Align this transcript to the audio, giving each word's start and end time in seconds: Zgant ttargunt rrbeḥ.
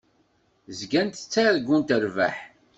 Zgant 0.79 1.19
ttargunt 1.21 1.93
rrbeḥ. 2.03 2.35